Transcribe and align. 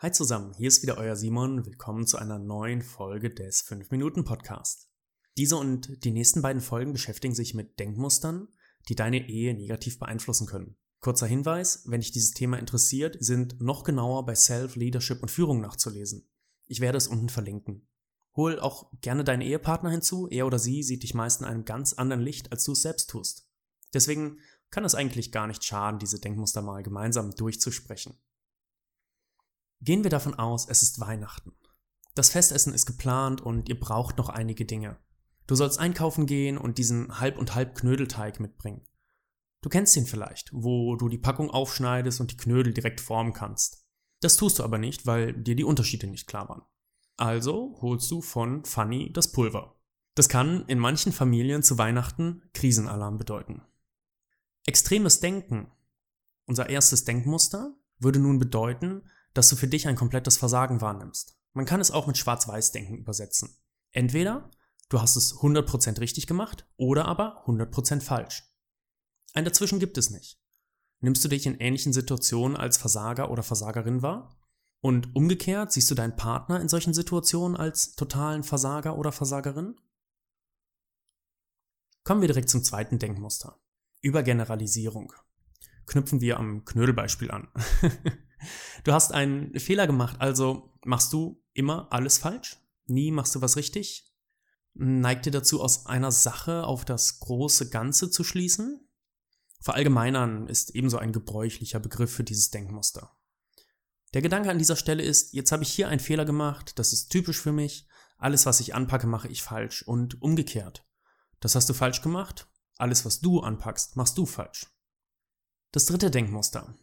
Hi 0.00 0.12
zusammen, 0.12 0.54
hier 0.56 0.68
ist 0.68 0.82
wieder 0.82 0.96
euer 0.96 1.16
Simon. 1.16 1.66
Willkommen 1.66 2.06
zu 2.06 2.18
einer 2.18 2.38
neuen 2.38 2.82
Folge 2.82 3.30
des 3.30 3.64
5-Minuten-Podcast. 3.64 4.88
Diese 5.36 5.56
und 5.56 6.04
die 6.04 6.12
nächsten 6.12 6.40
beiden 6.40 6.62
Folgen 6.62 6.92
beschäftigen 6.92 7.34
sich 7.34 7.52
mit 7.52 7.80
Denkmustern, 7.80 8.46
die 8.88 8.94
deine 8.94 9.28
Ehe 9.28 9.54
negativ 9.54 9.98
beeinflussen 9.98 10.46
können. 10.46 10.76
Kurzer 11.00 11.26
Hinweis, 11.26 11.82
wenn 11.86 12.00
dich 12.00 12.12
dieses 12.12 12.30
Thema 12.30 12.60
interessiert, 12.60 13.16
sind 13.18 13.60
noch 13.60 13.82
genauer 13.82 14.24
bei 14.24 14.36
Self, 14.36 14.76
Leadership 14.76 15.20
und 15.20 15.32
Führung 15.32 15.60
nachzulesen. 15.60 16.30
Ich 16.66 16.78
werde 16.78 16.96
es 16.96 17.08
unten 17.08 17.28
verlinken. 17.28 17.88
Hol 18.36 18.60
auch 18.60 18.92
gerne 19.00 19.24
deinen 19.24 19.42
Ehepartner 19.42 19.90
hinzu, 19.90 20.28
er 20.28 20.46
oder 20.46 20.60
sie 20.60 20.84
sieht 20.84 21.02
dich 21.02 21.14
meist 21.14 21.40
in 21.40 21.46
einem 21.48 21.64
ganz 21.64 21.94
anderen 21.94 22.22
Licht, 22.22 22.52
als 22.52 22.62
du 22.62 22.70
es 22.70 22.82
selbst 22.82 23.10
tust. 23.10 23.50
Deswegen 23.92 24.38
kann 24.70 24.84
es 24.84 24.94
eigentlich 24.94 25.32
gar 25.32 25.48
nicht 25.48 25.64
schaden, 25.64 25.98
diese 25.98 26.20
Denkmuster 26.20 26.62
mal 26.62 26.84
gemeinsam 26.84 27.32
durchzusprechen. 27.32 28.16
Gehen 29.80 30.02
wir 30.02 30.10
davon 30.10 30.34
aus, 30.34 30.66
es 30.68 30.82
ist 30.82 31.00
Weihnachten. 31.00 31.52
Das 32.14 32.30
Festessen 32.30 32.74
ist 32.74 32.86
geplant 32.86 33.40
und 33.40 33.68
ihr 33.68 33.78
braucht 33.78 34.18
noch 34.18 34.28
einige 34.28 34.64
Dinge. 34.64 34.98
Du 35.46 35.54
sollst 35.54 35.78
einkaufen 35.78 36.26
gehen 36.26 36.58
und 36.58 36.78
diesen 36.78 37.20
halb 37.20 37.38
und 37.38 37.54
halb 37.54 37.74
Knödelteig 37.74 38.40
mitbringen. 38.40 38.82
Du 39.62 39.68
kennst 39.68 39.96
ihn 39.96 40.06
vielleicht, 40.06 40.50
wo 40.52 40.96
du 40.96 41.08
die 41.08 41.18
Packung 41.18 41.50
aufschneidest 41.50 42.20
und 42.20 42.32
die 42.32 42.36
Knödel 42.36 42.72
direkt 42.74 43.00
formen 43.00 43.32
kannst. 43.32 43.86
Das 44.20 44.36
tust 44.36 44.58
du 44.58 44.64
aber 44.64 44.78
nicht, 44.78 45.06
weil 45.06 45.32
dir 45.32 45.54
die 45.54 45.64
Unterschiede 45.64 46.06
nicht 46.06 46.26
klar 46.26 46.48
waren. 46.48 46.62
Also 47.16 47.78
holst 47.80 48.10
du 48.10 48.20
von 48.20 48.64
Funny 48.64 49.12
das 49.12 49.32
Pulver. 49.32 49.76
Das 50.14 50.28
kann 50.28 50.64
in 50.66 50.78
manchen 50.78 51.12
Familien 51.12 51.62
zu 51.62 51.78
Weihnachten 51.78 52.42
Krisenalarm 52.52 53.18
bedeuten. 53.18 53.62
Extremes 54.66 55.20
Denken, 55.20 55.70
unser 56.46 56.68
erstes 56.68 57.04
Denkmuster, 57.04 57.76
würde 57.98 58.18
nun 58.18 58.38
bedeuten, 58.38 59.02
dass 59.34 59.48
du 59.48 59.56
für 59.56 59.68
dich 59.68 59.86
ein 59.88 59.96
komplettes 59.96 60.36
Versagen 60.36 60.80
wahrnimmst. 60.80 61.36
Man 61.52 61.66
kann 61.66 61.80
es 61.80 61.90
auch 61.90 62.06
mit 62.06 62.18
Schwarz-Weiß-Denken 62.18 62.98
übersetzen. 62.98 63.56
Entweder 63.90 64.50
du 64.88 65.00
hast 65.00 65.16
es 65.16 65.34
100% 65.34 66.00
richtig 66.00 66.26
gemacht 66.26 66.66
oder 66.76 67.06
aber 67.06 67.44
100% 67.46 68.00
falsch. 68.00 68.44
Ein 69.34 69.44
Dazwischen 69.44 69.78
gibt 69.78 69.98
es 69.98 70.10
nicht. 70.10 70.40
Nimmst 71.00 71.24
du 71.24 71.28
dich 71.28 71.46
in 71.46 71.58
ähnlichen 71.58 71.92
Situationen 71.92 72.56
als 72.56 72.76
Versager 72.76 73.30
oder 73.30 73.42
Versagerin 73.42 74.02
wahr? 74.02 74.36
Und 74.80 75.14
umgekehrt 75.14 75.72
siehst 75.72 75.90
du 75.90 75.94
deinen 75.94 76.16
Partner 76.16 76.60
in 76.60 76.68
solchen 76.68 76.94
Situationen 76.94 77.56
als 77.56 77.94
totalen 77.94 78.42
Versager 78.42 78.96
oder 78.96 79.12
Versagerin? 79.12 79.76
Kommen 82.04 82.20
wir 82.20 82.28
direkt 82.28 82.48
zum 82.48 82.62
zweiten 82.62 82.98
Denkmuster. 82.98 83.60
Übergeneralisierung. 84.00 85.12
Knüpfen 85.88 86.20
wir 86.20 86.38
am 86.38 86.64
Knödelbeispiel 86.64 87.30
an. 87.30 87.48
Du 88.84 88.92
hast 88.92 89.12
einen 89.12 89.58
Fehler 89.58 89.86
gemacht, 89.86 90.20
also 90.20 90.72
machst 90.84 91.12
du 91.12 91.42
immer 91.54 91.88
alles 91.90 92.18
falsch? 92.18 92.56
Nie 92.86 93.10
machst 93.10 93.34
du 93.34 93.42
was 93.42 93.56
richtig? 93.56 94.14
Neigt 94.74 95.26
dir 95.26 95.32
dazu, 95.32 95.60
aus 95.60 95.86
einer 95.86 96.12
Sache 96.12 96.64
auf 96.64 96.84
das 96.84 97.20
große 97.20 97.68
Ganze 97.70 98.10
zu 98.10 98.22
schließen? 98.22 98.88
Verallgemeinern 99.60 100.46
ist 100.46 100.74
ebenso 100.74 100.98
ein 100.98 101.12
gebräuchlicher 101.12 101.80
Begriff 101.80 102.12
für 102.12 102.24
dieses 102.24 102.50
Denkmuster. 102.50 103.10
Der 104.14 104.22
Gedanke 104.22 104.50
an 104.50 104.58
dieser 104.58 104.76
Stelle 104.76 105.02
ist, 105.02 105.34
jetzt 105.34 105.52
habe 105.52 105.64
ich 105.64 105.72
hier 105.72 105.88
einen 105.88 106.00
Fehler 106.00 106.24
gemacht, 106.24 106.78
das 106.78 106.92
ist 106.92 107.08
typisch 107.08 107.40
für 107.40 107.52
mich, 107.52 107.88
alles, 108.16 108.46
was 108.46 108.60
ich 108.60 108.74
anpacke, 108.74 109.06
mache 109.06 109.28
ich 109.28 109.42
falsch 109.42 109.82
und 109.82 110.22
umgekehrt. 110.22 110.86
Das 111.40 111.54
hast 111.54 111.68
du 111.68 111.74
falsch 111.74 112.02
gemacht, 112.02 112.48
alles, 112.78 113.04
was 113.04 113.20
du 113.20 113.40
anpackst, 113.40 113.96
machst 113.96 114.16
du 114.16 114.26
falsch. 114.26 114.66
Das 115.70 115.84
dritte 115.84 116.10
Denkmuster. 116.10 116.74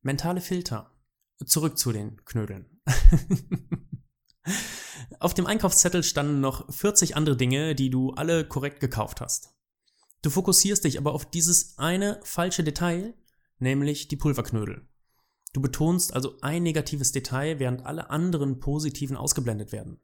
Mentale 0.00 0.40
Filter. 0.40 0.92
Zurück 1.44 1.76
zu 1.76 1.90
den 1.90 2.24
Knödeln. 2.24 2.80
Auf 5.18 5.34
dem 5.34 5.46
Einkaufszettel 5.46 6.04
standen 6.04 6.40
noch 6.40 6.72
40 6.72 7.16
andere 7.16 7.36
Dinge, 7.36 7.74
die 7.74 7.90
du 7.90 8.12
alle 8.12 8.46
korrekt 8.46 8.78
gekauft 8.78 9.20
hast. 9.20 9.52
Du 10.22 10.30
fokussierst 10.30 10.84
dich 10.84 10.96
aber 10.96 11.12
auf 11.12 11.28
dieses 11.28 11.76
eine 11.76 12.20
falsche 12.22 12.62
Detail, 12.62 13.14
nämlich 13.58 14.06
die 14.06 14.16
Pulverknödel. 14.16 14.88
Du 15.52 15.60
betonst 15.60 16.14
also 16.14 16.38
ein 16.42 16.62
negatives 16.62 17.10
Detail, 17.10 17.58
während 17.58 17.84
alle 17.84 18.10
anderen 18.10 18.60
positiven 18.60 19.16
ausgeblendet 19.16 19.72
werden. 19.72 20.00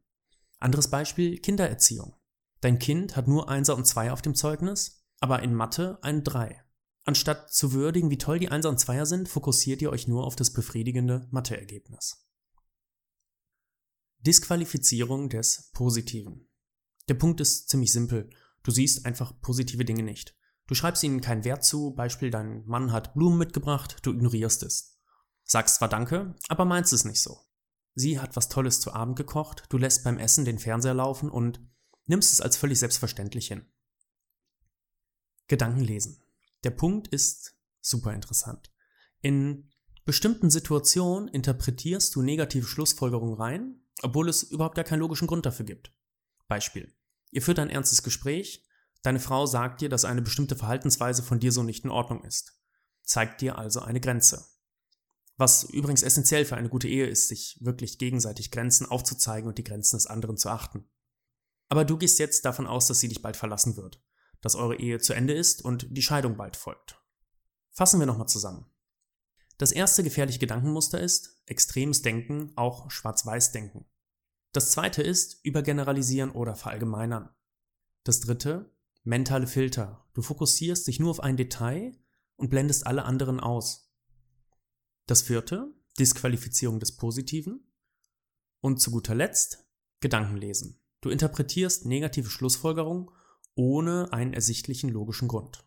Anderes 0.59 0.91
Beispiel 0.91 1.39
Kindererziehung. 1.39 2.17
Dein 2.61 2.81
Kind 2.81 3.15
hat 3.17 3.29
nur 3.29 3.49
Einser 3.49 3.77
und 3.77 3.87
Zweier 3.87 4.15
auf 4.15 4.23
dem 4.23 4.35
Zeugnis, 4.35 5.05
aber 5.21 5.43
in 5.43 5.55
Mathe 5.55 5.99
ein 6.03 6.25
Drei. 6.25 6.65
Anstatt 7.05 7.53
zu 7.53 7.73
würdigen, 7.73 8.11
wie 8.11 8.19
toll 8.19 8.39
die 8.39 8.49
Einser 8.49 8.69
und 8.69 8.79
Zweier 8.79 9.07
sind, 9.07 9.29
fokussiert 9.29 9.83
ihr 9.83 9.91
euch 9.91 10.07
nur 10.07 10.25
auf 10.25 10.37
das 10.37 10.53
befriedigende 10.53 11.27
Matheergebnis. 11.31 12.29
Disqualifizierung 14.21 15.29
des 15.29 15.71
Positiven. 15.73 16.49
Der 17.09 17.15
Punkt 17.15 17.41
ist 17.41 17.69
ziemlich 17.69 17.93
simpel. 17.93 18.31
Du 18.63 18.71
siehst 18.71 19.05
einfach 19.05 19.41
positive 19.41 19.85
Dinge 19.85 20.05
nicht. 20.05 20.37
Du 20.69 20.77
schreibst 20.77 21.03
ihnen 21.03 21.21
keinen 21.21 21.45
Wert 21.45 21.65
zu, 21.65 21.93
Beispiel 21.93 22.31
dein 22.31 22.65
Mann 22.67 22.93
hat 22.93 23.15
Blumen 23.15 23.37
mitgebracht, 23.37 23.97
du 24.03 24.13
ignorierst 24.13 24.63
es. 24.63 25.01
Sagst 25.43 25.77
zwar 25.77 25.89
Danke, 25.89 26.37
aber 26.49 26.65
meinst 26.65 26.93
es 26.93 27.05
nicht 27.05 27.21
so. 27.21 27.41
Sie 27.95 28.21
hat 28.21 28.37
was 28.37 28.49
Tolles 28.49 28.81
zu 28.81 28.93
Abend 28.93 29.17
gekocht, 29.17 29.65
du 29.71 29.77
lässt 29.77 30.05
beim 30.05 30.19
Essen 30.19 30.45
den 30.45 30.61
Fernseher 30.61 30.95
laufen 30.95 31.29
und 31.29 31.61
nimmst 32.07 32.33
es 32.33 32.41
als 32.41 32.57
völlig 32.57 32.79
selbstverständlich 32.79 33.49
hin. 33.49 33.67
Gedanken 35.49 35.81
lesen. 35.81 36.23
Der 36.65 36.71
Punkt 36.71 37.09
ist 37.09 37.57
super 37.81 38.15
interessant. 38.15 38.73
In 39.21 39.71
bestimmten 40.05 40.51
Situationen 40.51 41.29
interpretierst 41.29 42.15
du 42.15 42.23
negative 42.23 42.67
Schlussfolgerungen 42.67 43.35
rein, 43.35 43.83
obwohl 44.03 44.29
es 44.29 44.45
überhaupt 44.45 44.77
gar 44.77 44.85
keinen 44.85 45.01
logischen 45.01 45.27
Grund 45.27 45.45
dafür 45.47 45.67
gibt. 45.67 45.93
Beispiel. 46.49 46.95
Ihr 47.31 47.43
führt 47.43 47.59
ein 47.59 47.71
ernstes 47.71 48.03
Gespräch, 48.03 48.65
deine 49.03 49.21
Frau 49.21 49.47
sagt 49.47 49.81
dir, 49.81 49.89
dass 49.89 50.05
eine 50.05 50.23
bestimmte 50.23 50.55
Verhaltensweise 50.55 51.23
von 51.23 51.41
dir 51.41 51.51
so 51.51 51.63
nicht 51.63 51.85
in 51.85 51.91
Ordnung 51.91 52.25
ist. 52.25 52.61
Zeigt 53.03 53.41
dir 53.41 53.59
also 53.59 53.81
eine 53.81 54.01
Grenze. 54.01 54.47
Was 55.37 55.65
übrigens 55.65 56.03
essentiell 56.03 56.45
für 56.45 56.57
eine 56.57 56.69
gute 56.69 56.89
Ehe 56.89 57.07
ist, 57.07 57.29
sich 57.29 57.59
wirklich 57.61 57.99
gegenseitig 57.99 58.51
Grenzen 58.51 58.87
aufzuzeigen 58.87 59.49
und 59.49 59.59
die 59.59 59.65
Grenzen 59.65 59.97
des 59.97 60.07
anderen 60.07 60.37
zu 60.37 60.51
achten. 60.51 60.89
Aber 61.69 61.85
du 61.85 61.97
gehst 61.97 62.19
jetzt 62.19 62.45
davon 62.45 62.67
aus, 62.67 62.87
dass 62.87 63.01
sie 63.01 63.09
dich 63.09 63.23
bald 63.23 63.37
verlassen 63.37 63.77
wird 63.77 64.01
dass 64.43 64.55
eure 64.55 64.77
Ehe 64.77 64.99
zu 64.99 65.15
Ende 65.15 65.33
ist 65.33 65.65
und 65.65 65.87
die 65.91 66.03
Scheidung 66.03 66.37
bald 66.37 66.57
folgt. 66.57 67.01
Fassen 67.71 67.99
wir 67.99 68.07
nochmal 68.07 68.29
zusammen. 68.29 68.67
Das 69.57 69.73
erste 69.73 70.03
gefährliche 70.03 70.41
Gedankenmuster 70.41 71.01
ist 71.01 71.41
extremes 71.47 72.03
Denken, 72.03 72.53
auch 72.57 72.91
Schwarz-Weiß-Denken. 72.91 73.87
Das 74.53 74.73
zweite 74.73 75.03
ist 75.03 75.43
Übergeneralisieren 75.45 76.31
oder 76.31 76.57
Verallgemeinern. 76.57 77.31
Das 78.05 78.21
dritte, 78.21 78.75
mentale 79.05 79.47
Filter. 79.47 80.05
Du 80.13 80.21
fokussierst 80.21 80.87
dich 80.87 81.01
nur 81.01 81.11
auf 81.11 81.21
ein 81.21 81.37
Detail 81.37 81.97
und 82.37 82.51
blendest 82.51 82.87
alle 82.87 83.05
anderen 83.05 83.41
aus. 83.41 83.95
Das 85.07 85.23
vierte, 85.23 85.73
Disqualifizierung 85.99 86.81
des 86.81 86.97
Positiven. 86.97 87.73
Und 88.61 88.81
zu 88.81 88.91
guter 88.91 89.15
Letzt, 89.15 89.65
Gedankenlesen. 90.01 90.81
Du 91.01 91.09
interpretierst 91.09 91.87
negative 91.87 92.29
Schlussfolgerungen 92.29 93.11
ohne 93.55 94.13
einen 94.13 94.33
ersichtlichen 94.33 94.91
logischen 94.91 95.29
Grund. 95.29 95.65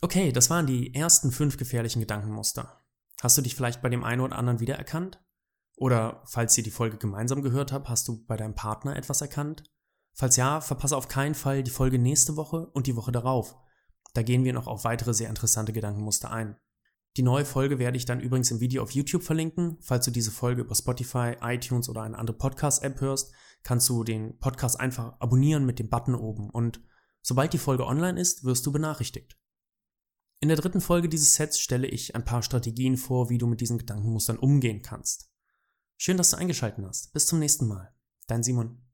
Okay, 0.00 0.32
das 0.32 0.48
waren 0.50 0.66
die 0.66 0.94
ersten 0.94 1.32
fünf 1.32 1.56
gefährlichen 1.56 2.00
Gedankenmuster. 2.00 2.80
Hast 3.20 3.36
du 3.36 3.42
dich 3.42 3.56
vielleicht 3.56 3.82
bei 3.82 3.88
dem 3.88 4.04
einen 4.04 4.20
oder 4.20 4.36
anderen 4.36 4.60
wiedererkannt? 4.60 5.20
Oder 5.76 6.22
falls 6.26 6.56
ihr 6.56 6.64
die 6.64 6.70
Folge 6.70 6.98
gemeinsam 6.98 7.42
gehört 7.42 7.72
habt, 7.72 7.88
hast 7.88 8.06
du 8.08 8.24
bei 8.26 8.36
deinem 8.36 8.54
Partner 8.54 8.96
etwas 8.96 9.20
erkannt? 9.20 9.64
Falls 10.14 10.36
ja, 10.36 10.60
verpasse 10.60 10.96
auf 10.96 11.08
keinen 11.08 11.34
Fall 11.34 11.62
die 11.62 11.70
Folge 11.70 11.98
nächste 11.98 12.36
Woche 12.36 12.66
und 12.66 12.86
die 12.86 12.96
Woche 12.96 13.12
darauf. 13.12 13.56
Da 14.14 14.22
gehen 14.22 14.44
wir 14.44 14.52
noch 14.52 14.66
auf 14.66 14.84
weitere 14.84 15.14
sehr 15.14 15.28
interessante 15.28 15.72
Gedankenmuster 15.72 16.30
ein. 16.30 16.56
Die 17.18 17.24
neue 17.24 17.44
Folge 17.44 17.80
werde 17.80 17.96
ich 17.96 18.04
dann 18.04 18.20
übrigens 18.20 18.52
im 18.52 18.60
Video 18.60 18.80
auf 18.80 18.92
YouTube 18.92 19.24
verlinken. 19.24 19.76
Falls 19.80 20.04
du 20.04 20.12
diese 20.12 20.30
Folge 20.30 20.60
über 20.60 20.76
Spotify, 20.76 21.34
iTunes 21.42 21.88
oder 21.88 22.02
eine 22.02 22.16
andere 22.16 22.36
Podcast-App 22.36 23.00
hörst, 23.00 23.32
kannst 23.64 23.88
du 23.88 24.04
den 24.04 24.38
Podcast 24.38 24.78
einfach 24.78 25.20
abonnieren 25.20 25.66
mit 25.66 25.80
dem 25.80 25.90
Button 25.90 26.14
oben 26.14 26.48
und 26.48 26.80
sobald 27.20 27.52
die 27.52 27.58
Folge 27.58 27.84
online 27.84 28.20
ist, 28.20 28.44
wirst 28.44 28.64
du 28.66 28.70
benachrichtigt. 28.70 29.36
In 30.38 30.46
der 30.46 30.58
dritten 30.58 30.80
Folge 30.80 31.08
dieses 31.08 31.34
Sets 31.34 31.58
stelle 31.58 31.88
ich 31.88 32.14
ein 32.14 32.24
paar 32.24 32.44
Strategien 32.44 32.96
vor, 32.96 33.30
wie 33.30 33.38
du 33.38 33.48
mit 33.48 33.60
diesen 33.60 33.78
Gedankenmustern 33.78 34.38
umgehen 34.38 34.82
kannst. 34.82 35.28
Schön, 35.96 36.18
dass 36.18 36.30
du 36.30 36.36
eingeschaltet 36.36 36.84
hast. 36.86 37.12
Bis 37.12 37.26
zum 37.26 37.40
nächsten 37.40 37.66
Mal. 37.66 37.92
Dein 38.28 38.44
Simon. 38.44 38.87